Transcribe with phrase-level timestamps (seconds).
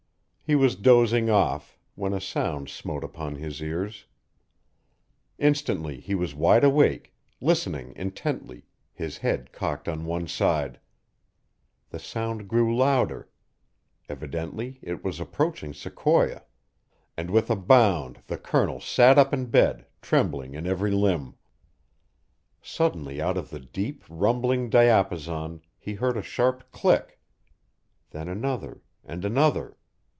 [0.43, 4.05] He was dozing off, when a sound smote upon his ears.
[5.37, 10.81] Instantly he was wide awake, listening intently, his head cocked on one side.
[11.91, 13.29] The sound grew louder;
[14.09, 16.41] evidently it was approaching Sequoia
[17.15, 21.35] and with a bound the Colonel sat up in bed, trembling in every limb.
[22.61, 27.21] Suddenly, out of the deep, rumbling diapason he heard a sharp click
[28.09, 29.77] then another and another.